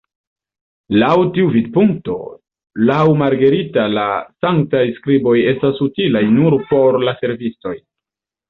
[1.01, 2.15] Laŭ tiu vidpunkto,
[2.91, 4.07] laŭ Margarita la
[4.47, 7.77] Sanktaj Skriboj estas utilaj nur por la servistoj.